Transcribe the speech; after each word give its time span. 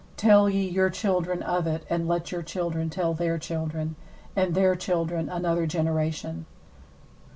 3Tell 0.17 0.49
ye 0.51 0.67
your 0.67 0.89
children 0.89 1.43
of 1.43 1.67
it, 1.67 1.85
and 1.87 2.07
let 2.07 2.31
your 2.31 2.41
children 2.41 2.89
tell 2.89 3.13
their 3.13 3.37
children, 3.37 3.95
and 4.35 4.55
their 4.55 4.73
children 4.75 5.29
another 5.29 5.67
generation. 5.67 6.47